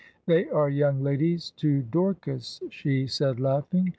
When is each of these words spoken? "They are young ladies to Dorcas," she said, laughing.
"They 0.25 0.49
are 0.49 0.67
young 0.67 1.03
ladies 1.03 1.51
to 1.57 1.83
Dorcas," 1.83 2.59
she 2.71 3.05
said, 3.05 3.39
laughing. 3.39 3.89